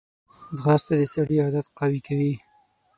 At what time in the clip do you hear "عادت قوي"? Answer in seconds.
1.43-1.99